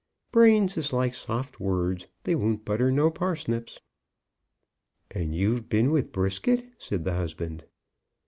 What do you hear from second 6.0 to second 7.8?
Brisket?" said the husband.